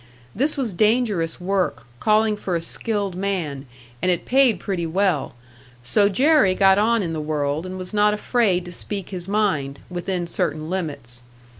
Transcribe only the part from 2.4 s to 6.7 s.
a skilled man, and it paid pretty well; so Jerry